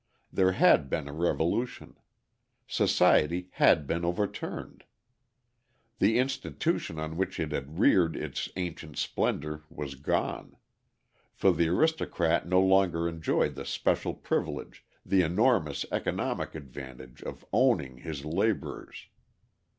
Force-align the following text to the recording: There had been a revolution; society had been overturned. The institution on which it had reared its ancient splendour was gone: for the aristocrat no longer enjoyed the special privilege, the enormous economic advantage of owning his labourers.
There 0.33 0.53
had 0.53 0.89
been 0.89 1.07
a 1.07 1.13
revolution; 1.13 1.95
society 2.65 3.49
had 3.51 3.85
been 3.85 4.03
overturned. 4.03 4.85
The 5.99 6.17
institution 6.17 6.97
on 6.97 7.17
which 7.17 7.39
it 7.39 7.51
had 7.51 7.77
reared 7.77 8.15
its 8.15 8.49
ancient 8.55 8.97
splendour 8.97 9.61
was 9.69 9.93
gone: 9.93 10.57
for 11.35 11.51
the 11.53 11.67
aristocrat 11.67 12.47
no 12.47 12.61
longer 12.61 13.07
enjoyed 13.07 13.53
the 13.53 13.63
special 13.63 14.15
privilege, 14.15 14.83
the 15.05 15.21
enormous 15.21 15.85
economic 15.91 16.55
advantage 16.55 17.21
of 17.21 17.45
owning 17.53 17.97
his 17.97 18.25
labourers. 18.25 19.05